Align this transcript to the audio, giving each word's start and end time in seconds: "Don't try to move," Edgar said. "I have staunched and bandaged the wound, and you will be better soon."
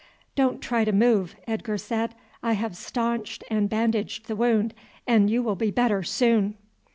"Don't 0.35 0.63
try 0.63 0.83
to 0.83 0.91
move," 0.91 1.35
Edgar 1.45 1.77
said. 1.77 2.15
"I 2.41 2.53
have 2.53 2.75
staunched 2.75 3.43
and 3.51 3.69
bandaged 3.69 4.25
the 4.27 4.35
wound, 4.35 4.73
and 5.05 5.29
you 5.29 5.43
will 5.43 5.53
be 5.55 5.69
better 5.69 6.01
soon." 6.01 6.55